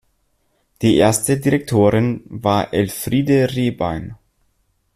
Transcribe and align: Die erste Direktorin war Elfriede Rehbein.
Die 0.81 0.97
erste 0.97 1.37
Direktorin 1.39 2.23
war 2.25 2.73
Elfriede 2.73 3.53
Rehbein. 3.53 4.15